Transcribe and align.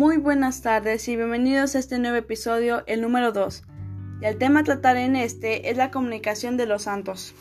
Muy 0.00 0.16
buenas 0.16 0.62
tardes 0.62 1.06
y 1.08 1.16
bienvenidos 1.16 1.74
a 1.74 1.78
este 1.78 1.98
nuevo 1.98 2.16
episodio, 2.16 2.84
el 2.86 3.02
número 3.02 3.32
2. 3.32 3.64
Y 4.22 4.24
el 4.24 4.38
tema 4.38 4.60
a 4.60 4.64
tratar 4.64 4.96
en 4.96 5.14
este 5.14 5.68
es 5.68 5.76
la 5.76 5.90
comunicación 5.90 6.56
de 6.56 6.64
los 6.64 6.84
santos. 6.84 7.34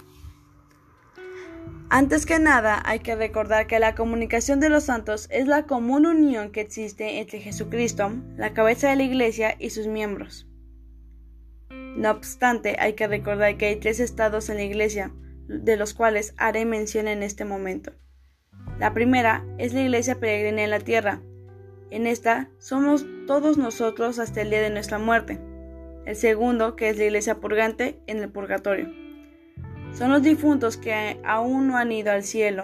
Antes 1.89 2.25
que 2.25 2.37
nada, 2.37 2.81
hay 2.83 2.99
que 2.99 3.15
recordar 3.15 3.65
que 3.65 3.79
la 3.79 3.95
comunicación 3.95 4.59
de 4.59 4.67
los 4.67 4.83
santos 4.83 5.29
es 5.31 5.47
la 5.47 5.67
común 5.67 6.05
unión 6.05 6.51
que 6.51 6.59
existe 6.59 7.19
entre 7.19 7.39
Jesucristo, 7.39 8.11
la 8.35 8.53
cabeza 8.53 8.89
de 8.89 8.97
la 8.97 9.03
Iglesia 9.03 9.55
y 9.57 9.69
sus 9.69 9.87
miembros. 9.87 10.45
No 11.69 12.11
obstante, 12.11 12.75
hay 12.77 12.91
que 12.91 13.07
recordar 13.07 13.55
que 13.55 13.67
hay 13.67 13.77
tres 13.77 14.01
estados 14.01 14.49
en 14.49 14.57
la 14.57 14.63
Iglesia, 14.63 15.13
de 15.47 15.77
los 15.77 15.93
cuales 15.93 16.33
haré 16.35 16.65
mención 16.65 17.07
en 17.07 17.23
este 17.23 17.45
momento. 17.45 17.93
La 18.79 18.93
primera 18.93 19.45
es 19.57 19.73
la 19.73 19.83
Iglesia 19.83 20.19
peregrina 20.19 20.61
en 20.65 20.71
la 20.71 20.79
tierra, 20.81 21.21
en 21.91 22.07
esta 22.07 22.49
somos 22.57 23.05
todos 23.27 23.57
nosotros 23.57 24.19
hasta 24.19 24.41
el 24.41 24.49
día 24.49 24.61
de 24.61 24.69
nuestra 24.69 24.99
muerte. 24.99 25.39
El 26.05 26.15
segundo, 26.15 26.75
que 26.75 26.89
es 26.89 26.97
la 26.97 27.05
iglesia 27.05 27.35
purgante, 27.35 27.99
en 28.07 28.19
el 28.19 28.29
purgatorio. 28.29 28.89
Son 29.93 30.11
los 30.11 30.21
difuntos 30.21 30.77
que 30.77 31.19
aún 31.23 31.67
no 31.67 31.77
han 31.77 31.91
ido 31.91 32.11
al 32.11 32.23
cielo, 32.23 32.63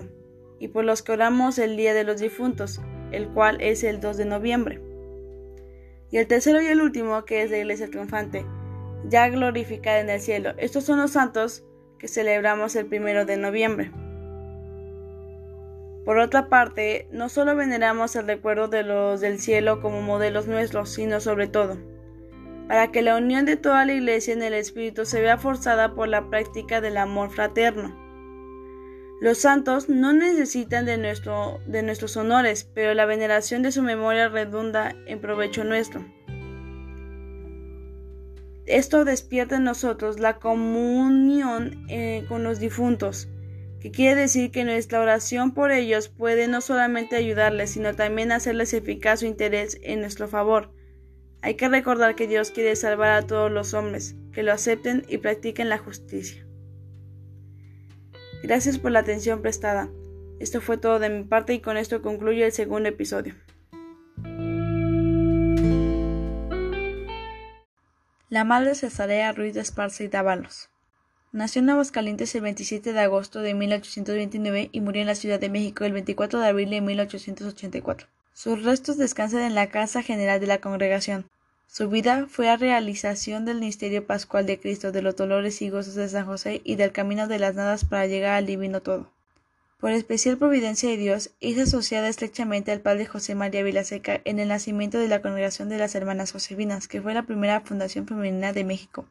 y 0.60 0.68
por 0.68 0.86
los 0.86 1.02
que 1.02 1.12
oramos 1.12 1.58
el 1.60 1.76
Día 1.76 1.94
de 1.94 2.04
los 2.04 2.20
Difuntos, 2.20 2.82
el 3.12 3.28
cual 3.30 3.60
es 3.62 3.84
el 3.84 4.00
2 4.00 4.18
de 4.18 4.26
noviembre. 4.26 4.82
Y 6.12 6.18
el 6.18 6.28
tercero 6.28 6.62
y 6.62 6.68
el 6.68 6.82
último, 6.82 7.26
que 7.26 7.42
es 7.42 7.52
la 7.52 7.58
iglesia 7.58 7.90
triunfante, 7.90 8.46
ya 9.08 9.28
glorificada 9.30 10.00
en 10.00 10.10
el 10.10 10.22
cielo. 10.22 10.54
Estos 10.58 10.86
son 10.86 11.00
los 11.00 11.12
santos 11.12 11.64
que 12.00 12.08
celebramos 12.08 12.76
el 12.76 12.86
primero 12.86 13.26
de 13.26 13.38
noviembre. 13.38 13.92
Por 16.06 16.20
otra 16.20 16.50
parte, 16.50 17.08
no 17.12 17.30
solo 17.30 17.56
veneramos 17.56 18.16
el 18.16 18.28
recuerdo 18.28 18.68
de 18.68 18.84
los 18.84 19.22
del 19.22 19.40
cielo 19.40 19.82
como 19.82 20.04
modelos 20.04 20.46
nuestros, 20.46 20.92
sino 20.92 21.20
sobre 21.20 21.48
todo, 21.48 21.80
para 22.68 22.92
que 22.92 23.02
la 23.02 23.18
unión 23.18 23.46
de 23.46 23.58
toda 23.58 23.86
la 23.86 23.94
Iglesia 23.94 24.36
en 24.36 24.44
el 24.44 24.54
Espíritu 24.54 25.06
se 25.06 25.20
vea 25.20 25.40
forzada 25.40 25.96
por 25.96 26.08
la 26.08 26.30
práctica 26.30 26.80
del 26.80 26.98
amor 26.98 27.32
fraterno. 27.32 28.06
Los 29.20 29.40
santos 29.40 29.90
no 29.90 30.14
necesitan 30.14 30.86
de, 30.86 30.98
nuestro, 30.98 31.60
de 31.66 31.82
nuestros 31.82 32.16
honores, 32.18 32.70
pero 32.76 32.94
la 32.94 33.06
veneración 33.06 33.64
de 33.64 33.72
su 33.72 33.82
memoria 33.82 34.30
redunda 34.30 34.94
en 35.08 35.20
provecho 35.20 35.64
nuestro. 35.64 36.06
Esto 38.68 39.06
despierta 39.06 39.56
en 39.56 39.64
nosotros 39.64 40.20
la 40.20 40.38
comunión 40.38 41.86
eh, 41.90 42.26
con 42.28 42.44
los 42.44 42.60
difuntos, 42.60 43.28
que 43.86 43.92
quiere 43.92 44.20
decir 44.20 44.50
que 44.50 44.64
nuestra 44.64 45.00
oración 45.00 45.54
por 45.54 45.72
ellos 45.72 46.10
puede 46.10 46.48
no 46.48 46.60
solamente 46.60 47.18
ayudarles, 47.18 47.70
sino 47.70 47.94
también 47.94 48.32
hacerles 48.32 48.74
eficaz 48.74 49.20
su 49.20 49.28
interés 49.28 49.78
en 49.84 50.00
nuestro 50.02 50.28
favor. 50.28 50.74
Hay 51.44 51.54
que 51.54 51.70
recordar 51.70 52.16
que 52.16 52.26
Dios 52.26 52.50
quiere 52.50 52.76
salvar 52.76 53.12
a 53.12 53.28
todos 53.28 53.52
los 53.52 53.76
hombres, 53.76 54.16
que 54.34 54.42
lo 54.42 54.54
acepten 54.54 55.06
y 55.08 55.20
practiquen 55.20 55.70
la 55.70 55.78
justicia. 55.78 56.48
Gracias 58.42 58.80
por 58.80 58.90
la 58.90 59.02
atención 59.02 59.44
prestada. 59.44 59.88
Esto 60.40 60.62
fue 60.62 60.80
todo 60.80 60.98
de 60.98 61.12
mi 61.12 61.24
parte 61.24 61.54
y 61.54 61.60
con 61.60 61.78
esto 61.78 62.02
concluye 62.02 62.44
el 62.44 62.54
segundo 62.54 62.90
episodio. 62.90 63.36
La 68.30 68.46
madre 68.46 68.74
Cesarea 68.74 69.32
Ruiz 69.32 69.54
de 69.54 69.62
Esparza 69.62 70.04
y 70.04 70.08
Dávalos. 70.08 70.72
Nació 71.36 71.62
en 71.62 71.70
Aguascalientes 71.70 72.34
el 72.36 72.44
27 72.44 72.94
de 72.94 73.00
agosto 73.02 73.42
de 73.42 73.54
1829 73.54 74.70
y 74.72 74.80
murió 74.80 75.02
en 75.02 75.08
la 75.08 75.16
Ciudad 75.16 75.38
de 75.38 75.50
México 75.50 75.84
el 75.84 75.92
24 75.92 76.40
de 76.40 76.48
abril 76.48 76.70
de 76.70 76.80
1884. 76.80 78.08
Sus 78.34 78.64
restos 78.64 78.96
descansan 78.96 79.42
en 79.42 79.54
la 79.54 79.68
Casa 79.68 80.02
General 80.02 80.40
de 80.40 80.48
la 80.48 80.62
Congregación. 80.62 81.30
Su 81.68 81.90
vida 81.90 82.28
fue 82.30 82.46
la 82.46 82.56
realización 82.56 83.44
del 83.44 83.60
misterio 83.60 84.08
pascual 84.08 84.46
de 84.46 84.62
Cristo, 84.62 84.94
de 84.94 85.02
los 85.02 85.18
dolores 85.18 85.62
y 85.62 85.70
gozos 85.70 85.96
de 85.96 86.08
San 86.08 86.26
José 86.26 86.62
y 86.64 86.78
del 86.78 86.94
camino 86.94 87.28
de 87.28 87.38
las 87.38 87.54
nadas 87.54 87.84
para 87.84 88.08
llegar 88.08 88.36
al 88.36 88.46
divino 88.46 88.82
todo. 88.82 89.12
Por 89.82 89.92
especial 89.92 90.38
providencia 90.38 90.90
de 90.90 90.96
Dios, 90.96 91.32
es 91.42 91.60
asociada 91.60 92.08
estrechamente 92.08 92.72
al 92.72 92.80
padre 92.80 93.08
José 93.08 93.36
María 93.36 93.62
Vilaseca 93.62 94.22
en 94.24 94.40
el 94.40 94.48
nacimiento 94.48 95.00
de 95.00 95.10
la 95.10 95.22
Congregación 95.22 95.68
de 95.68 95.80
las 95.80 95.96
Hermanas 95.96 96.32
Josefinas, 96.32 96.88
que 96.88 97.02
fue 97.02 97.14
la 97.14 97.24
primera 97.24 97.60
fundación 97.60 98.08
femenina 98.08 98.54
de 98.54 98.64
México 98.64 99.06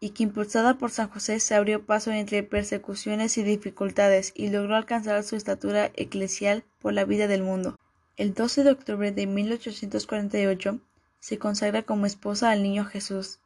y 0.00 0.10
que 0.10 0.22
impulsada 0.22 0.78
por 0.78 0.90
San 0.90 1.08
José 1.08 1.40
se 1.40 1.54
abrió 1.54 1.84
paso 1.84 2.12
entre 2.12 2.42
persecuciones 2.42 3.36
y 3.36 3.42
dificultades 3.42 4.32
y 4.34 4.48
logró 4.50 4.76
alcanzar 4.76 5.24
su 5.24 5.36
estatura 5.36 5.90
eclesial 5.94 6.64
por 6.78 6.92
la 6.92 7.04
vida 7.04 7.26
del 7.26 7.42
mundo. 7.42 7.76
El 8.16 8.34
12 8.34 8.64
de 8.64 8.70
octubre 8.70 9.12
de 9.12 9.26
1848 9.26 10.80
se 11.20 11.38
consagra 11.38 11.82
como 11.82 12.06
esposa 12.06 12.50
al 12.50 12.62
niño 12.62 12.84
Jesús. 12.84 13.40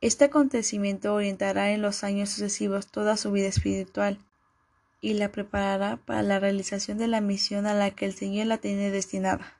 Este 0.00 0.26
acontecimiento 0.26 1.12
orientará 1.14 1.72
en 1.72 1.82
los 1.82 2.04
años 2.04 2.30
sucesivos 2.30 2.86
toda 2.86 3.16
su 3.16 3.32
vida 3.32 3.48
espiritual 3.48 4.18
y 5.00 5.14
la 5.14 5.32
preparará 5.32 5.96
para 5.96 6.22
la 6.22 6.38
realización 6.38 6.98
de 6.98 7.08
la 7.08 7.20
misión 7.20 7.66
a 7.66 7.74
la 7.74 7.90
que 7.90 8.04
el 8.04 8.14
Señor 8.14 8.46
la 8.46 8.58
tiene 8.58 8.90
destinada. 8.90 9.54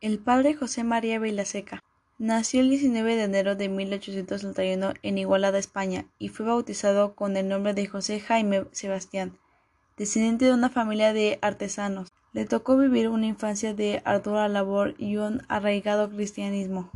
El 0.00 0.18
padre 0.18 0.54
José 0.54 0.84
María 0.84 1.18
Vilaseca 1.18 1.82
Nació 2.18 2.60
el 2.60 2.70
19 2.70 3.16
de 3.16 3.24
enero 3.24 3.56
de 3.56 3.68
1831 3.68 4.94
en 5.02 5.18
Igualada, 5.18 5.58
España, 5.58 6.06
y 6.16 6.28
fue 6.28 6.46
bautizado 6.46 7.16
con 7.16 7.36
el 7.36 7.48
nombre 7.48 7.74
de 7.74 7.88
José 7.88 8.20
Jaime 8.20 8.66
Sebastián, 8.70 9.36
descendiente 9.96 10.44
de 10.44 10.54
una 10.54 10.70
familia 10.70 11.12
de 11.12 11.40
artesanos. 11.42 12.12
Le 12.32 12.44
tocó 12.44 12.76
vivir 12.76 13.08
una 13.08 13.26
infancia 13.26 13.74
de 13.74 14.00
ardua 14.04 14.46
labor 14.46 14.94
y 14.96 15.16
un 15.16 15.42
arraigado 15.48 16.08
cristianismo. 16.08 16.88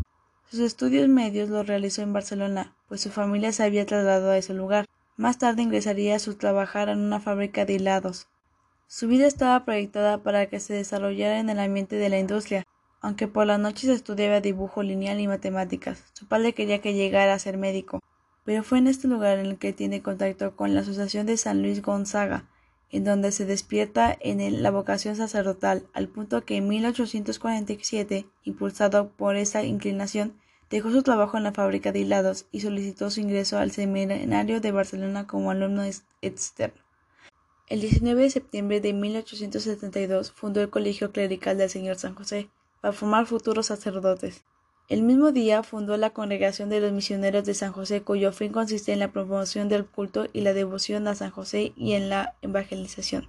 Sus 0.48 0.60
estudios 0.60 1.08
medios 1.08 1.48
los 1.48 1.66
realizó 1.66 2.02
en 2.02 2.12
Barcelona, 2.12 2.76
pues 2.86 3.00
su 3.00 3.10
familia 3.10 3.50
se 3.50 3.64
había 3.64 3.86
trasladado 3.86 4.30
a 4.30 4.38
ese 4.38 4.54
lugar. 4.54 4.86
Más 5.16 5.36
tarde 5.38 5.62
ingresaría 5.62 6.14
a 6.14 6.20
su 6.20 6.36
trabajar 6.36 6.88
en 6.90 7.00
una 7.00 7.18
fábrica 7.18 7.64
de 7.64 7.72
hilados. 7.72 8.28
Su 8.86 9.08
vida 9.08 9.26
estaba 9.26 9.64
proyectada 9.64 10.22
para 10.22 10.46
que 10.46 10.60
se 10.60 10.74
desarrollara 10.74 11.40
en 11.40 11.50
el 11.50 11.58
ambiente 11.58 11.96
de 11.96 12.08
la 12.08 12.20
industria, 12.20 12.68
aunque 13.00 13.28
por 13.28 13.46
las 13.46 13.60
noches 13.60 13.90
estudiaba 13.90 14.40
dibujo 14.40 14.82
lineal 14.82 15.20
y 15.20 15.28
matemáticas, 15.28 16.04
su 16.12 16.26
padre 16.26 16.52
quería 16.52 16.80
que 16.80 16.94
llegara 16.94 17.34
a 17.34 17.38
ser 17.38 17.56
médico, 17.56 18.00
pero 18.44 18.62
fue 18.62 18.78
en 18.78 18.86
este 18.86 19.08
lugar 19.08 19.38
en 19.38 19.46
el 19.46 19.58
que 19.58 19.72
tiene 19.72 20.02
contacto 20.02 20.56
con 20.56 20.74
la 20.74 20.80
Asociación 20.80 21.26
de 21.26 21.36
San 21.36 21.62
Luis 21.62 21.82
Gonzaga, 21.82 22.46
en 22.90 23.04
donde 23.04 23.32
se 23.32 23.44
despierta 23.44 24.16
en 24.20 24.62
la 24.62 24.70
vocación 24.70 25.16
sacerdotal, 25.16 25.86
al 25.92 26.08
punto 26.08 26.44
que 26.44 26.56
en 26.56 26.68
1847, 26.68 28.26
impulsado 28.44 29.10
por 29.10 29.36
esa 29.36 29.62
inclinación, 29.62 30.34
dejó 30.70 30.90
su 30.90 31.02
trabajo 31.02 31.36
en 31.36 31.44
la 31.44 31.52
fábrica 31.52 31.92
de 31.92 32.00
hilados 32.00 32.46
y 32.50 32.60
solicitó 32.60 33.10
su 33.10 33.20
ingreso 33.20 33.58
al 33.58 33.70
seminario 33.70 34.60
de 34.60 34.72
Barcelona 34.72 35.26
como 35.26 35.50
alumno 35.50 35.82
externo. 36.22 36.82
El 37.68 37.82
19 37.82 38.22
de 38.22 38.30
septiembre 38.30 38.80
de 38.80 38.94
1872 38.94 40.32
fundó 40.32 40.62
el 40.62 40.70
Colegio 40.70 41.12
Clerical 41.12 41.58
del 41.58 41.68
Señor 41.68 41.98
San 41.98 42.14
José, 42.14 42.48
para 42.80 42.92
formar 42.92 43.26
futuros 43.26 43.66
sacerdotes. 43.66 44.44
El 44.88 45.02
mismo 45.02 45.32
día 45.32 45.62
fundó 45.62 45.98
la 45.98 46.10
Congregación 46.10 46.70
de 46.70 46.80
los 46.80 46.92
Misioneros 46.92 47.44
de 47.44 47.52
San 47.52 47.72
José, 47.72 48.02
cuyo 48.02 48.32
fin 48.32 48.52
consiste 48.52 48.92
en 48.92 49.00
la 49.00 49.12
promoción 49.12 49.68
del 49.68 49.84
culto 49.84 50.28
y 50.32 50.40
la 50.40 50.54
devoción 50.54 51.06
a 51.08 51.14
San 51.14 51.30
José 51.30 51.72
y 51.76 51.92
en 51.92 52.08
la 52.08 52.36
evangelización, 52.40 53.28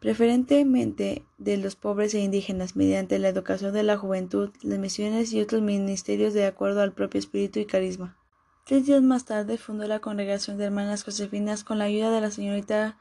preferentemente 0.00 1.24
de 1.38 1.58
los 1.58 1.76
pobres 1.76 2.12
e 2.14 2.18
indígenas, 2.18 2.74
mediante 2.74 3.20
la 3.20 3.28
educación 3.28 3.72
de 3.72 3.84
la 3.84 3.96
juventud, 3.96 4.50
las 4.62 4.80
misiones 4.80 5.32
y 5.32 5.40
otros 5.40 5.62
ministerios 5.62 6.34
de 6.34 6.44
acuerdo 6.44 6.82
al 6.82 6.92
propio 6.92 7.20
espíritu 7.20 7.60
y 7.60 7.66
carisma. 7.66 8.16
Tres 8.64 8.84
días 8.84 9.00
más 9.00 9.24
tarde 9.24 9.58
fundó 9.58 9.86
la 9.86 10.00
Congregación 10.00 10.58
de 10.58 10.64
Hermanas 10.64 11.04
Josefinas 11.04 11.62
con 11.62 11.78
la 11.78 11.84
ayuda 11.84 12.10
de 12.10 12.20
la 12.20 12.32
señorita 12.32 12.98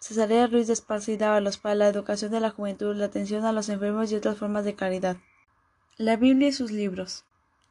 Cesarea 0.00 0.46
Ruiz 0.46 0.66
de 0.66 0.72
Esparza 0.72 1.12
y 1.12 1.18
para 1.18 1.74
la 1.74 1.86
educación 1.86 2.32
de 2.32 2.40
la 2.40 2.48
juventud, 2.48 2.96
la 2.96 3.04
atención 3.04 3.44
a 3.44 3.52
los 3.52 3.68
enfermos 3.68 4.10
y 4.10 4.16
otras 4.16 4.38
formas 4.38 4.64
de 4.64 4.74
caridad. 4.74 5.18
La 5.98 6.16
Biblia 6.16 6.48
y 6.48 6.52
sus 6.52 6.72
libros. 6.72 7.24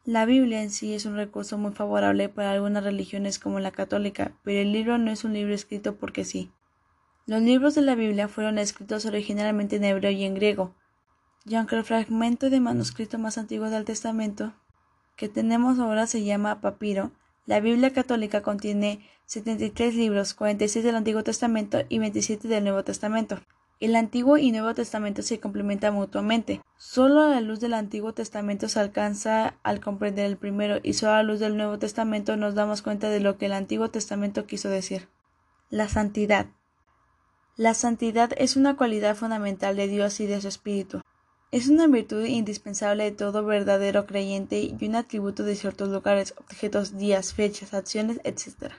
La 0.06 0.26
Biblia 0.26 0.62
en 0.62 0.70
sí 0.70 0.94
es 0.94 1.06
un 1.06 1.16
recurso 1.16 1.58
muy 1.58 1.72
favorable 1.72 2.30
para 2.30 2.52
algunas 2.52 2.84
religiones 2.84 3.40
como 3.40 3.60
la 3.60 3.72
católica, 3.72 4.32
pero 4.44 4.60
el 4.60 4.72
libro 4.72 5.00
no 5.00 5.10
es 5.10 5.24
un 5.24 5.34
libro 5.34 5.56
escrito 5.56 5.96
porque 5.96 6.24
sí. 6.24 6.52
Los 7.26 7.42
libros 7.42 7.74
de 7.74 7.82
la 7.82 7.96
Biblia 7.96 8.28
fueron 8.28 8.60
escritos 8.60 9.06
originalmente 9.06 9.78
en 9.78 9.86
hebreo 9.86 10.12
y 10.12 10.24
en 10.24 10.36
griego, 10.36 10.76
y 11.46 11.56
aunque 11.56 11.78
el 11.78 11.84
fragmento 11.84 12.52
de 12.52 12.60
manuscrito 12.60 13.18
más 13.18 13.40
antiguo 13.40 13.72
del 13.72 13.86
Testamento 13.86 14.54
que 15.16 15.30
tenemos 15.30 15.80
ahora 15.80 16.06
se 16.06 16.24
llama 16.24 16.62
papiro, 16.62 17.12
la 17.46 17.60
Biblia 17.60 17.94
católica 17.94 18.42
contiene 18.42 19.08
73 19.26 19.96
libros, 19.96 20.34
46 20.34 20.84
del 20.84 20.96
Antiguo 20.96 21.24
Testamento 21.24 21.80
y 21.90 22.00
27 22.00 22.48
del 22.48 22.64
Nuevo 22.64 22.84
Testamento. 22.84 23.40
El 23.80 23.96
Antiguo 23.96 24.38
y 24.38 24.52
Nuevo 24.52 24.74
Testamento 24.74 25.22
se 25.22 25.40
complementan 25.40 25.94
mutuamente. 25.94 26.62
Solo 26.78 27.30
la 27.30 27.40
luz 27.40 27.62
del 27.62 27.74
Antiguo 27.74 28.14
Testamento 28.14 28.68
se 28.68 28.80
alcanza 28.80 29.56
al 29.64 29.80
comprender 29.80 30.26
el 30.26 30.38
primero 30.38 30.80
y 30.84 30.94
solo 30.94 31.14
a 31.14 31.18
la 31.18 31.24
luz 31.24 31.40
del 31.40 31.56
Nuevo 31.56 31.80
Testamento 31.80 32.36
nos 32.36 32.56
damos 32.56 32.82
cuenta 32.82 33.10
de 33.10 33.22
lo 33.22 33.38
que 33.38 33.46
el 33.46 33.54
Antiguo 33.54 33.90
Testamento 33.90 34.46
quiso 34.46 34.68
decir. 34.68 35.08
La 35.70 35.88
santidad. 35.88 36.48
La 37.56 37.74
santidad 37.74 38.32
es 38.38 38.58
una 38.58 38.76
cualidad 38.76 39.16
fundamental 39.16 39.78
de 39.78 39.88
Dios 39.88 40.20
y 40.20 40.28
de 40.28 40.42
su 40.42 40.50
Espíritu. 40.50 41.02
Es 41.52 41.68
una 41.68 41.88
virtud 41.88 42.26
indispensable 42.26 43.06
de 43.06 43.12
todo 43.12 43.44
verdadero 43.44 44.06
creyente 44.06 44.60
y 44.60 44.86
un 44.86 44.96
atributo 44.96 45.42
de 45.42 45.56
ciertos 45.56 45.90
lugares, 45.90 46.36
objetos, 46.38 46.96
días, 46.96 47.34
fechas, 47.34 47.74
acciones, 47.74 48.20
etc. 48.24 48.72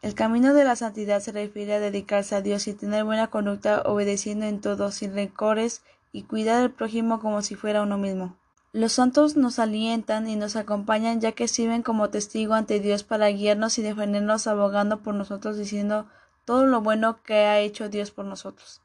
El 0.00 0.14
camino 0.14 0.54
de 0.54 0.64
la 0.64 0.74
santidad 0.74 1.20
se 1.20 1.32
refiere 1.32 1.74
a 1.74 1.80
dedicarse 1.80 2.34
a 2.34 2.40
Dios 2.40 2.66
y 2.66 2.72
tener 2.72 3.04
buena 3.04 3.26
conducta 3.26 3.82
obedeciendo 3.82 4.46
en 4.46 4.62
todo 4.62 4.90
sin 4.90 5.12
rencores 5.12 5.82
y 6.10 6.22
cuidar 6.22 6.62
al 6.62 6.70
prójimo 6.70 7.20
como 7.20 7.42
si 7.42 7.56
fuera 7.56 7.82
uno 7.82 7.98
mismo. 7.98 8.38
Los 8.72 8.92
santos 8.92 9.36
nos 9.36 9.58
alientan 9.58 10.30
y 10.30 10.36
nos 10.36 10.56
acompañan 10.56 11.20
ya 11.20 11.32
que 11.32 11.46
sirven 11.46 11.82
como 11.82 12.08
testigo 12.08 12.54
ante 12.54 12.80
Dios 12.80 13.02
para 13.02 13.28
guiarnos 13.28 13.78
y 13.78 13.82
defendernos 13.82 14.46
abogando 14.46 15.02
por 15.02 15.14
nosotros 15.14 15.58
diciendo 15.58 16.06
todo 16.46 16.64
lo 16.64 16.80
bueno 16.80 17.22
que 17.22 17.34
ha 17.34 17.60
hecho 17.60 17.90
Dios 17.90 18.12
por 18.12 18.24
nosotros. 18.24 18.80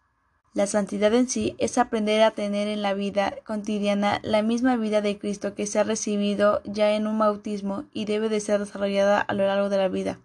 La 0.53 0.67
santidad 0.67 1.11
en 1.15 1.27
sí 1.27 1.55
es 1.57 1.79
aprender 1.79 2.21
a 2.21 2.29
tener 2.31 2.67
en 2.67 2.83
la 2.83 2.93
vida 2.93 3.33
cotidiana 3.43 4.19
la 4.21 4.43
misma 4.43 4.75
vida 4.75 5.01
de 5.01 5.17
Cristo 5.17 5.55
que 5.55 5.65
se 5.65 5.79
ha 5.79 5.83
recibido 5.83 6.61
ya 6.63 6.91
en 6.91 7.07
un 7.07 7.17
bautismo 7.17 7.85
y 7.91 8.05
debe 8.05 8.29
de 8.29 8.39
ser 8.39 8.59
desarrollada 8.59 9.19
a 9.19 9.33
lo 9.33 9.47
largo 9.47 9.69
de 9.69 9.77
la 9.77 9.87
vida. 9.87 10.19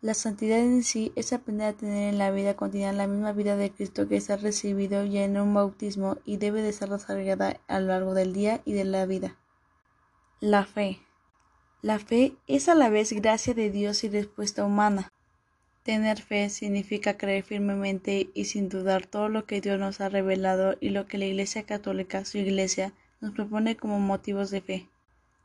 La 0.00 0.14
santidad 0.14 0.60
en 0.60 0.82
sí 0.82 1.12
es 1.16 1.34
aprender 1.34 1.66
a 1.66 1.72
tener 1.74 2.08
en 2.08 2.16
la 2.16 2.30
vida 2.30 2.56
cotidiana 2.56 2.96
la 2.96 3.06
misma 3.06 3.32
vida 3.32 3.56
de 3.56 3.70
Cristo 3.70 4.08
que 4.08 4.22
se 4.22 4.32
ha 4.32 4.38
recibido 4.38 5.04
ya 5.04 5.24
en 5.24 5.38
un 5.38 5.52
bautismo 5.52 6.16
y 6.24 6.38
debe 6.38 6.62
de 6.62 6.72
ser 6.72 6.88
desarrollada 6.88 7.60
a 7.68 7.80
lo 7.80 7.88
largo 7.88 8.14
del 8.14 8.32
día 8.32 8.62
y 8.64 8.72
de 8.72 8.84
la 8.84 9.04
vida. 9.04 9.36
La 10.40 10.64
fe. 10.64 11.00
La 11.82 11.98
fe 11.98 12.36
es 12.46 12.70
a 12.70 12.74
la 12.74 12.88
vez 12.88 13.12
gracia 13.12 13.52
de 13.52 13.70
Dios 13.70 14.02
y 14.04 14.08
respuesta 14.08 14.64
humana. 14.64 15.12
Tener 15.82 16.20
fe 16.20 16.50
significa 16.50 17.16
creer 17.16 17.42
firmemente 17.42 18.28
y 18.34 18.44
sin 18.44 18.68
dudar 18.68 19.06
todo 19.06 19.30
lo 19.30 19.46
que 19.46 19.62
Dios 19.62 19.80
nos 19.80 20.00
ha 20.02 20.10
revelado 20.10 20.76
y 20.78 20.90
lo 20.90 21.06
que 21.06 21.16
la 21.16 21.24
Iglesia 21.24 21.62
Católica, 21.62 22.26
su 22.26 22.36
Iglesia, 22.36 22.92
nos 23.20 23.32
propone 23.32 23.76
como 23.76 23.98
motivos 23.98 24.50
de 24.50 24.60
fe. 24.60 24.88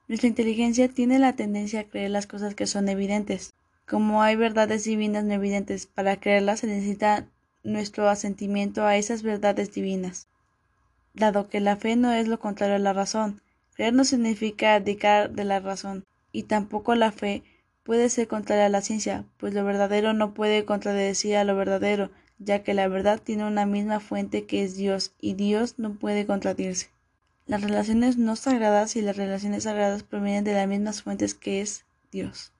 Nuestra 0.08 0.28
inteligencia 0.28 0.90
tiene 0.90 1.20
la 1.20 1.34
tendencia 1.34 1.80
a 1.80 1.84
creer 1.86 2.12
las 2.12 2.28
cosas 2.28 2.54
que 2.54 2.68
son 2.68 2.90
evidentes. 2.90 3.54
Como 3.88 4.22
hay 4.22 4.36
verdades 4.36 4.84
divinas 4.84 5.24
no 5.24 5.34
evidentes, 5.34 5.86
para 5.86 6.20
creerlas 6.20 6.60
se 6.60 6.68
necesita 6.68 7.28
nuestro 7.64 8.10
asentimiento 8.10 8.86
a 8.86 8.98
esas 8.98 9.24
verdades 9.24 9.74
divinas. 9.74 10.28
Dado 11.14 11.48
que 11.48 11.62
la 11.62 11.78
fe 11.78 11.96
no 11.96 12.12
es 12.12 12.28
lo 12.28 12.40
contrario 12.40 12.76
a 12.76 12.80
la 12.80 12.94
razón, 12.94 13.42
creer 13.74 13.94
no 13.94 14.04
significa 14.04 14.76
abdicar 14.76 15.32
de 15.32 15.46
la 15.46 15.62
razón, 15.62 16.04
y 16.32 16.44
tampoco 16.44 16.94
la 16.94 17.12
fe 17.12 17.44
puede 17.86 18.10
ser 18.10 18.28
contraria 18.28 18.66
a 18.66 18.70
la 18.70 18.82
ciencia, 18.82 19.26
pues 19.38 19.54
lo 19.54 19.64
verdadero 19.64 20.14
no 20.14 20.34
puede 20.34 20.66
contradecir 20.66 21.38
a 21.38 21.44
lo 21.44 21.56
verdadero, 21.56 22.10
ya 22.40 22.64
que 22.64 22.74
la 22.74 22.88
verdad 22.88 23.22
tiene 23.24 23.46
una 23.46 23.68
misma 23.68 24.00
fuente 24.00 24.48
que 24.48 24.64
es 24.64 24.76
Dios, 24.76 25.14
y 25.22 25.36
Dios 25.36 25.76
no 25.78 25.94
puede 25.94 26.26
contradecirse. 26.26 26.90
Las 27.46 27.62
relaciones 27.62 28.18
no 28.18 28.36
sagradas 28.36 28.96
y 28.96 29.04
las 29.04 29.18
relaciones 29.18 29.64
sagradas 29.64 30.02
provienen 30.02 30.44
de 30.44 30.54
las 30.54 30.68
mismas 30.68 31.04
fuentes 31.04 31.36
que 31.36 31.62
es 31.62 31.86
Dios. 32.12 32.52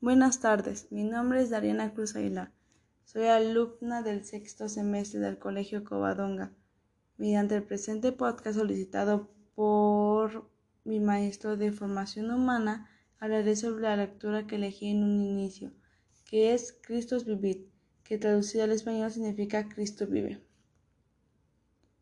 Buenas 0.00 0.40
tardes, 0.40 0.88
mi 0.90 1.04
nombre 1.04 1.42
es 1.42 1.50
Dariana 1.50 1.94
Cruz 1.94 2.16
Aguilar. 2.16 2.50
Soy 3.04 3.26
alumna 3.26 4.02
del 4.02 4.24
sexto 4.24 4.68
semestre 4.68 5.20
del 5.20 5.38
Colegio 5.38 5.84
Covadonga. 5.84 6.50
Mediante 7.18 7.54
el 7.54 7.62
presente 7.62 8.10
podcast 8.10 8.58
solicitado 8.58 9.30
por 9.54 10.55
mi 10.86 11.00
maestro 11.00 11.56
de 11.56 11.72
formación 11.72 12.30
humana, 12.30 12.88
hablaré 13.18 13.56
sobre 13.56 13.82
la 13.82 13.96
lectura 13.96 14.46
que 14.46 14.54
elegí 14.54 14.86
en 14.86 15.02
un 15.02 15.20
inicio, 15.20 15.72
que 16.24 16.54
es 16.54 16.78
Cristos 16.80 17.24
Vivit, 17.26 17.68
que 18.04 18.18
traducida 18.18 18.64
al 18.64 18.72
español 18.72 19.10
significa 19.10 19.68
Cristo 19.68 20.06
vive. 20.06 20.40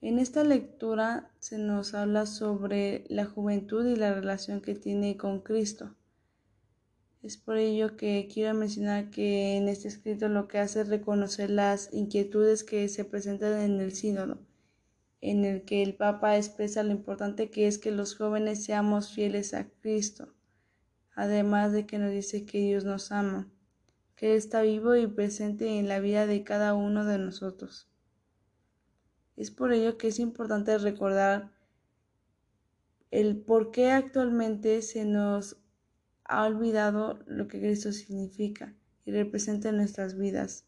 En 0.03 0.19
esta 0.19 0.45
lectura 0.45 1.31
se 1.39 1.57
nos 1.57 1.95
habla 1.95 2.27
sobre 2.27 3.05
la 3.09 3.25
juventud 3.25 3.87
y 3.87 3.97
la 3.97 4.13
relación 4.13 4.61
que 4.61 4.75
tiene 4.75 5.17
con 5.17 5.41
Cristo. 5.41 5.97
Es 7.23 7.39
por 7.39 7.57
ello 7.57 7.97
que 7.97 8.29
quiero 8.31 8.53
mencionar 8.53 9.09
que 9.09 9.57
en 9.57 9.69
este 9.69 9.89
escrito 9.89 10.29
lo 10.29 10.47
que 10.47 10.59
hace 10.59 10.83
es 10.83 10.89
reconocer 10.89 11.49
las 11.49 11.91
inquietudes 11.95 12.65
que 12.65 12.87
se 12.91 13.07
presentan 13.07 13.63
en 13.63 13.81
el 13.81 13.93
sínodo 13.93 14.41
en 15.25 15.47
el 15.47 15.65
que 15.65 15.83
el 15.83 15.95
Papa 15.95 16.37
expresa 16.37 16.83
lo 16.83 16.91
importante 16.91 17.49
que 17.49 17.67
es 17.67 17.79
que 17.79 17.91
los 17.91 18.15
jóvenes 18.15 18.63
seamos 18.63 19.11
fieles 19.11 19.55
a 19.55 19.67
Cristo, 19.81 20.35
además 21.15 21.73
de 21.73 21.87
que 21.87 21.99
nos 21.99 22.11
dice 22.11 22.45
que 22.45 22.59
Dios 22.59 22.85
nos 22.85 23.11
ama, 23.11 23.49
que 24.17 24.33
Él 24.33 24.37
está 24.37 24.61
vivo 24.61 24.95
y 24.97 25.07
presente 25.07 25.79
en 25.79 25.89
la 25.89 25.99
vida 25.99 26.27
de 26.27 26.45
cada 26.45 26.75
uno 26.75 27.07
de 27.07 27.17
nosotros. 27.17 27.89
Es 29.35 29.51
por 29.51 29.73
ello 29.73 29.97
que 29.97 30.09
es 30.09 30.19
importante 30.19 30.77
recordar 30.77 31.53
el 33.11 33.39
por 33.39 33.71
qué 33.71 33.93
actualmente 33.93 34.83
se 34.83 35.07
nos 35.07 35.57
ha 36.25 36.45
olvidado 36.45 37.21
lo 37.27 37.49
que 37.49 37.61
Cristo 37.61 37.93
significa 37.93 38.75
y 39.07 39.13
representa 39.13 39.71
en 39.71 39.79
nuestras 39.79 40.19
vidas, 40.19 40.67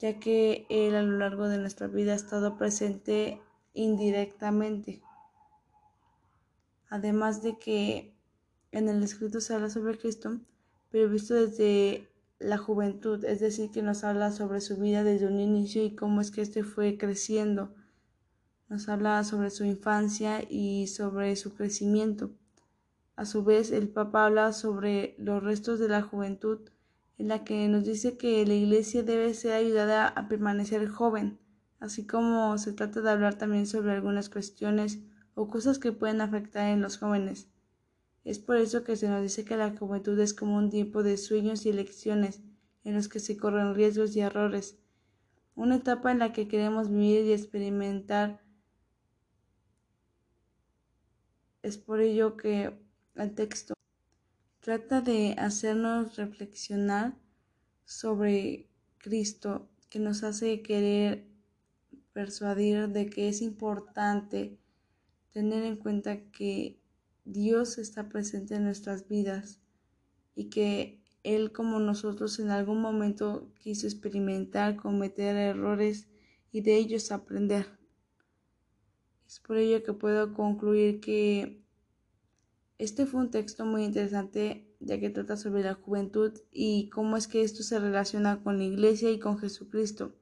ya 0.00 0.18
que 0.18 0.66
Él 0.68 0.96
a 0.96 1.02
lo 1.02 1.16
largo 1.16 1.46
de 1.46 1.58
nuestra 1.58 1.86
vida 1.86 2.12
ha 2.12 2.16
estado 2.16 2.58
presente 2.58 3.40
indirectamente. 3.74 5.02
Además 6.88 7.42
de 7.42 7.58
que 7.58 8.14
en 8.72 8.88
el 8.88 9.02
escrito 9.02 9.40
se 9.40 9.54
habla 9.54 9.68
sobre 9.68 9.98
Cristo, 9.98 10.40
pero 10.90 11.08
visto 11.08 11.34
desde 11.34 12.08
la 12.38 12.58
juventud, 12.58 13.24
es 13.24 13.40
decir, 13.40 13.70
que 13.70 13.82
nos 13.82 14.04
habla 14.04 14.32
sobre 14.32 14.60
su 14.60 14.76
vida 14.76 15.04
desde 15.04 15.26
un 15.26 15.40
inicio 15.40 15.84
y 15.84 15.94
cómo 15.94 16.20
es 16.20 16.30
que 16.30 16.40
éste 16.40 16.62
fue 16.62 16.96
creciendo. 16.98 17.74
Nos 18.68 18.88
habla 18.88 19.22
sobre 19.24 19.50
su 19.50 19.64
infancia 19.64 20.42
y 20.48 20.86
sobre 20.88 21.36
su 21.36 21.54
crecimiento. 21.54 22.30
A 23.16 23.24
su 23.24 23.44
vez, 23.44 23.70
el 23.70 23.88
Papa 23.88 24.26
habla 24.26 24.52
sobre 24.52 25.14
los 25.18 25.42
restos 25.42 25.78
de 25.78 25.88
la 25.88 26.02
juventud, 26.02 26.60
en 27.16 27.28
la 27.28 27.44
que 27.44 27.68
nos 27.68 27.84
dice 27.84 28.16
que 28.16 28.44
la 28.44 28.54
Iglesia 28.54 29.02
debe 29.02 29.34
ser 29.34 29.52
ayudada 29.52 30.08
a 30.08 30.28
permanecer 30.28 30.88
joven, 30.88 31.38
así 31.84 32.06
como 32.06 32.56
se 32.56 32.72
trata 32.72 33.02
de 33.02 33.10
hablar 33.10 33.36
también 33.36 33.66
sobre 33.66 33.92
algunas 33.92 34.30
cuestiones 34.30 35.00
o 35.34 35.48
cosas 35.48 35.78
que 35.78 35.92
pueden 35.92 36.22
afectar 36.22 36.70
en 36.70 36.80
los 36.80 36.96
jóvenes. 36.96 37.48
Es 38.24 38.38
por 38.38 38.56
eso 38.56 38.84
que 38.84 38.96
se 38.96 39.06
nos 39.06 39.20
dice 39.20 39.44
que 39.44 39.58
la 39.58 39.76
juventud 39.76 40.18
es 40.18 40.32
como 40.32 40.56
un 40.56 40.70
tiempo 40.70 41.02
de 41.02 41.18
sueños 41.18 41.66
y 41.66 41.68
elecciones 41.68 42.40
en 42.84 42.94
los 42.94 43.08
que 43.08 43.20
se 43.20 43.36
corren 43.36 43.74
riesgos 43.74 44.16
y 44.16 44.20
errores, 44.20 44.78
una 45.54 45.76
etapa 45.76 46.10
en 46.10 46.20
la 46.20 46.32
que 46.32 46.48
queremos 46.48 46.88
vivir 46.88 47.26
y 47.26 47.32
experimentar. 47.34 48.42
Es 51.62 51.76
por 51.76 52.00
ello 52.00 52.38
que 52.38 52.72
el 53.14 53.34
texto 53.34 53.74
trata 54.60 55.02
de 55.02 55.34
hacernos 55.36 56.16
reflexionar 56.16 57.14
sobre 57.84 58.70
Cristo, 58.96 59.68
que 59.90 59.98
nos 59.98 60.24
hace 60.24 60.62
querer 60.62 61.33
persuadir 62.14 62.88
de 62.88 63.10
que 63.10 63.28
es 63.28 63.42
importante 63.42 64.58
tener 65.32 65.64
en 65.64 65.76
cuenta 65.76 66.30
que 66.30 66.80
Dios 67.24 67.76
está 67.76 68.08
presente 68.08 68.54
en 68.54 68.64
nuestras 68.64 69.08
vidas 69.08 69.60
y 70.34 70.48
que 70.48 71.02
Él 71.24 71.52
como 71.52 71.80
nosotros 71.80 72.38
en 72.38 72.50
algún 72.50 72.80
momento 72.80 73.52
quiso 73.58 73.86
experimentar, 73.86 74.76
cometer 74.76 75.36
errores 75.36 76.08
y 76.52 76.62
de 76.62 76.76
ellos 76.76 77.10
aprender. 77.10 77.66
Es 79.26 79.40
por 79.40 79.56
ello 79.56 79.82
que 79.82 79.92
puedo 79.92 80.32
concluir 80.34 81.00
que 81.00 81.62
este 82.78 83.06
fue 83.06 83.20
un 83.20 83.30
texto 83.30 83.66
muy 83.66 83.84
interesante 83.84 84.70
ya 84.78 85.00
que 85.00 85.10
trata 85.10 85.36
sobre 85.36 85.62
la 85.62 85.74
juventud 85.74 86.32
y 86.52 86.90
cómo 86.90 87.16
es 87.16 87.26
que 87.26 87.42
esto 87.42 87.62
se 87.62 87.80
relaciona 87.80 88.42
con 88.42 88.58
la 88.58 88.64
iglesia 88.64 89.10
y 89.10 89.18
con 89.18 89.38
Jesucristo. 89.38 90.14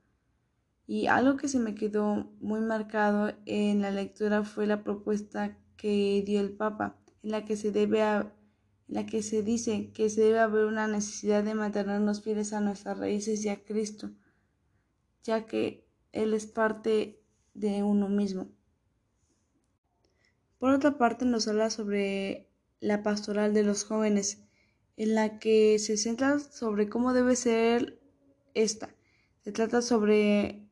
Y 0.86 1.06
algo 1.06 1.36
que 1.36 1.48
se 1.48 1.58
me 1.58 1.74
quedó 1.74 2.30
muy 2.40 2.60
marcado 2.60 3.32
en 3.46 3.82
la 3.82 3.90
lectura 3.90 4.44
fue 4.44 4.66
la 4.66 4.82
propuesta 4.82 5.58
que 5.76 6.22
dio 6.26 6.40
el 6.40 6.52
Papa, 6.52 6.96
en 7.22 7.30
la 7.30 7.44
que 7.44 7.56
se 7.56 7.70
debe 7.70 8.00
en 8.02 8.30
la 8.88 9.06
que 9.06 9.22
se 9.22 9.42
dice 9.42 9.90
que 9.92 10.10
se 10.10 10.20
debe 10.20 10.40
haber 10.40 10.66
una 10.66 10.86
necesidad 10.86 11.44
de 11.44 11.54
mantenernos 11.54 12.22
fieles 12.22 12.52
a 12.52 12.60
nuestras 12.60 12.98
raíces 12.98 13.44
y 13.44 13.48
a 13.48 13.64
Cristo, 13.64 14.10
ya 15.22 15.46
que 15.46 15.88
Él 16.12 16.34
es 16.34 16.46
parte 16.46 17.22
de 17.54 17.82
uno 17.82 18.08
mismo. 18.08 18.48
Por 20.58 20.70
otra 20.70 20.98
parte, 20.98 21.24
nos 21.24 21.48
habla 21.48 21.70
sobre 21.70 22.50
la 22.80 23.02
pastoral 23.02 23.54
de 23.54 23.62
los 23.62 23.84
jóvenes, 23.84 24.42
en 24.96 25.14
la 25.14 25.38
que 25.38 25.78
se 25.78 25.96
centra 25.96 26.38
sobre 26.38 26.88
cómo 26.88 27.14
debe 27.14 27.34
ser 27.34 27.98
esta. 28.54 28.94
Se 29.40 29.52
trata 29.52 29.82
sobre 29.82 30.68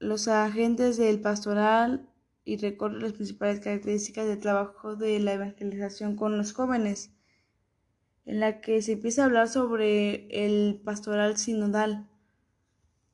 los 0.00 0.28
agentes 0.28 0.96
del 0.96 1.20
pastoral 1.20 2.08
y 2.44 2.56
recorre 2.56 3.00
las 3.00 3.12
principales 3.12 3.60
características 3.60 4.26
del 4.26 4.40
trabajo 4.40 4.96
de 4.96 5.20
la 5.20 5.34
evangelización 5.34 6.16
con 6.16 6.36
los 6.36 6.52
jóvenes, 6.52 7.12
en 8.24 8.40
la 8.40 8.60
que 8.60 8.82
se 8.82 8.92
empieza 8.92 9.22
a 9.22 9.26
hablar 9.26 9.48
sobre 9.48 10.26
el 10.30 10.80
pastoral 10.82 11.36
sinodal, 11.36 12.08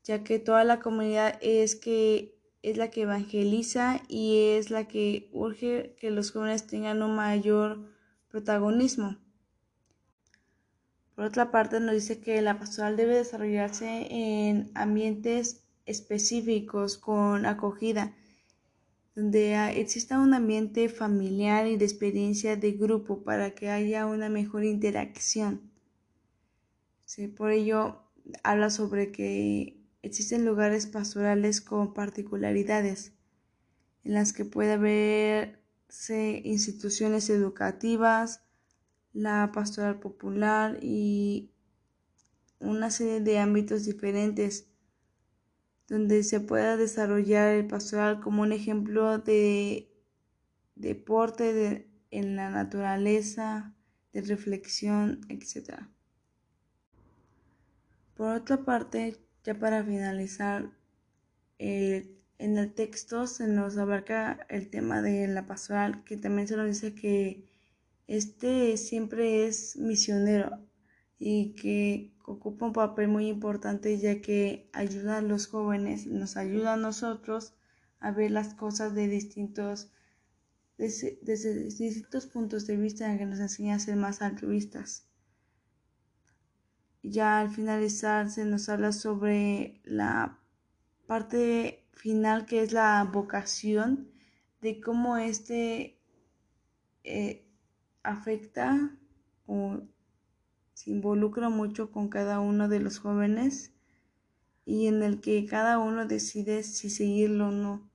ya 0.05 0.23
que 0.23 0.39
toda 0.39 0.63
la 0.65 0.81
comunidad 0.81 1.39
es 1.43 1.75
que 1.75 2.39
es 2.63 2.77
la 2.77 2.91
que 2.91 3.03
evangeliza 3.03 4.01
y 4.09 4.55
es 4.57 4.71
la 4.71 4.89
que 4.89 5.29
urge 5.33 5.97
que 6.01 6.11
los 6.11 6.31
jóvenes 6.31 6.67
tengan 6.67 7.03
un 7.03 7.15
mayor 7.15 7.93
protagonismo. 8.29 9.17
Por 11.15 11.25
otra 11.25 11.51
parte, 11.51 11.81
nos 11.81 11.95
dice 11.95 12.21
que 12.21 12.43
la 12.43 12.59
pastoral 12.59 12.97
debe 12.97 13.17
desarrollarse 13.17 14.07
en 14.11 14.71
ambientes 14.75 15.66
específicos 15.87 16.99
con 16.99 17.47
acogida, 17.47 18.15
donde 19.15 19.81
exista 19.81 20.21
un 20.21 20.35
ambiente 20.35 20.89
familiar 20.89 21.67
y 21.67 21.77
de 21.77 21.85
experiencia 21.85 22.57
de 22.57 22.73
grupo 22.73 23.23
para 23.23 23.55
que 23.55 23.71
haya 23.71 24.07
una 24.07 24.29
mejor 24.29 24.65
interacción. 24.65 25.71
por 27.37 27.51
ello, 27.51 28.03
habla 28.43 28.69
sobre 28.69 29.13
que 29.13 29.81
existen 30.03 30.45
lugares 30.45 30.87
pastorales 30.87 31.61
con 31.61 31.95
particularidades 31.95 33.13
en 34.05 34.15
las 34.15 34.33
que 34.33 34.45
puede 34.45 34.73
haberse 34.73 36.43
instituciones 36.45 37.29
educativas, 37.31 38.43
la 39.13 39.51
pastoral 39.53 39.99
popular 39.99 40.79
y 40.81 41.51
una 42.61 42.91
serie 42.91 43.21
de 43.21 43.39
ámbitos 43.39 43.85
diferentes 43.85 44.69
donde 45.89 46.23
se 46.23 46.41
pueda 46.41 46.77
desarrollar 46.77 47.55
el 47.55 47.67
pastoral 47.67 48.21
como 48.21 48.43
un 48.43 48.53
ejemplo 48.53 49.19
de 49.19 49.89
deporte 50.75 51.89
en 52.11 52.37
la 52.37 52.51
naturaleza, 52.51 53.75
de 54.13 54.23
reflexión, 54.23 55.21
etc. 55.29 55.81
Por 58.15 58.35
otra 58.35 58.65
parte, 58.65 59.17
ya 59.45 59.55
para 59.55 59.85
finalizar, 59.85 60.71
en 61.59 62.59
el 62.59 62.73
texto 62.75 63.27
se 63.27 63.47
nos 63.47 63.79
abarca 63.79 64.47
el 64.49 64.69
tema 64.69 65.03
de 65.03 65.29
la 65.29 65.47
pastoral, 65.47 66.05
que 66.05 66.17
también 66.17 66.49
se 66.49 66.57
nos 66.57 66.67
dice 66.67 66.95
que 66.95 67.49
este 68.07 68.77
siempre 68.77 69.47
es 69.47 69.77
misionero 69.77 70.61
y 71.19 71.55
que 71.55 72.15
ocupa 72.25 72.67
un 72.67 72.73
papel 72.73 73.09
muy 73.09 73.29
importante 73.29 73.99
ya 73.99 74.21
que 74.21 74.69
ayuda 74.73 75.19
a 75.19 75.23
los 75.23 75.47
jóvenes, 75.47 76.07
nos 76.07 76.37
ayuda 76.37 76.75
a 76.75 76.77
nosotros 76.77 77.55
a 78.01 78.11
ver 78.11 78.31
las 78.31 78.55
cosas 78.55 78.95
de 78.95 79.09
distintos 79.09 79.91
desde, 80.77 81.19
distintos 81.23 82.27
puntos 82.27 82.67
de 82.67 82.77
vista 82.77 83.17
que 83.17 83.25
nos 83.25 83.41
enseña 83.41 83.77
a 83.77 83.79
ser 83.79 83.97
más 83.97 84.21
altruistas. 84.21 85.07
Ya 87.03 87.41
al 87.41 87.51
finalizar 87.51 88.31
se 88.31 88.45
nos 88.45 88.69
habla 88.69 88.93
sobre 88.93 89.81
la 89.85 90.39
parte 91.07 91.87
final 91.93 92.47
que 92.47 92.63
es 92.63 92.73
la 92.73 93.09
vocación, 93.11 94.11
de 94.61 94.81
cómo 94.81 95.17
este 95.17 95.99
eh, 97.05 97.47
afecta 98.03 98.91
o 99.47 99.81
se 100.87 100.93
involucra 100.93 101.49
mucho 101.49 101.91
con 101.91 102.09
cada 102.09 102.39
uno 102.39 102.69
de 102.69 102.79
los 102.79 103.01
jóvenes 103.01 103.73
y 104.65 104.87
en 104.87 105.03
el 105.03 105.21
que 105.21 105.45
cada 105.45 105.81
uno 105.81 106.07
decide 106.07 106.63
si 106.63 106.91
seguirlo 106.91 107.49
o 107.49 107.51
no. 107.51 107.91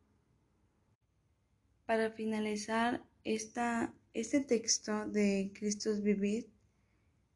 Para 1.85 2.11
finalizar, 2.11 3.01
esta, 3.23 3.93
este 4.13 4.41
texto 4.41 5.05
de 5.05 5.53
Cristos 5.57 6.03
Vivir 6.03 6.49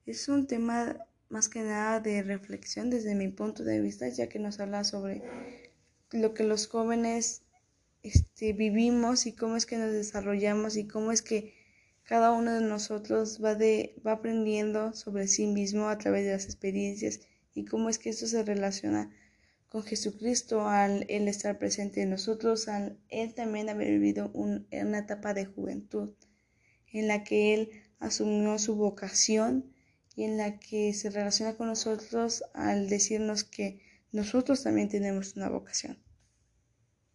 es 0.05 0.27
un 0.27 0.45
tema 0.45 0.97
más 1.29 1.47
que 1.47 1.61
nada 1.61 2.01
de 2.01 2.21
reflexión 2.21 2.89
desde 2.89 3.15
mi 3.15 3.29
punto 3.29 3.63
de 3.63 3.79
vista, 3.79 4.09
ya 4.09 4.27
que 4.27 4.39
nos 4.39 4.59
habla 4.59 4.83
sobre 4.83 5.23
lo 6.11 6.33
que 6.33 6.43
los 6.43 6.67
jóvenes 6.67 7.43
este, 8.03 8.51
vivimos 8.51 9.25
y 9.25 9.31
cómo 9.31 9.55
es 9.55 9.65
que 9.65 9.77
nos 9.77 9.93
desarrollamos 9.93 10.75
y 10.75 10.85
cómo 10.85 11.13
es 11.13 11.21
que 11.21 11.54
cada 12.05 12.31
uno 12.31 12.53
de 12.53 12.61
nosotros 12.61 13.43
va, 13.43 13.55
de, 13.55 13.95
va 14.05 14.13
aprendiendo 14.13 14.93
sobre 14.93 15.27
sí 15.27 15.47
mismo 15.47 15.89
a 15.89 15.97
través 15.97 16.23
de 16.25 16.33
las 16.33 16.45
experiencias 16.45 17.19
y 17.53 17.65
cómo 17.65 17.89
es 17.89 17.97
que 17.97 18.09
esto 18.09 18.27
se 18.27 18.43
relaciona 18.43 19.11
con 19.69 19.83
Jesucristo 19.83 20.67
al 20.67 21.05
Él 21.09 21.27
estar 21.27 21.57
presente 21.57 22.03
en 22.03 22.11
nosotros, 22.11 22.67
al 22.67 22.99
Él 23.09 23.33
también 23.33 23.69
haber 23.69 23.89
vivido 23.89 24.29
un, 24.33 24.67
una 24.71 24.99
etapa 24.99 25.33
de 25.33 25.45
juventud 25.45 26.13
en 26.93 27.07
la 27.07 27.23
que 27.23 27.53
Él 27.53 27.71
asumió 27.99 28.57
su 28.59 28.75
vocación 28.75 29.73
y 30.15 30.23
en 30.23 30.37
la 30.37 30.59
que 30.59 30.93
se 30.93 31.09
relaciona 31.09 31.55
con 31.55 31.67
nosotros 31.67 32.43
al 32.53 32.87
decirnos 32.87 33.43
que 33.43 33.81
nosotros 34.11 34.63
también 34.63 34.89
tenemos 34.89 35.35
una 35.35 35.49
vocación. 35.49 36.04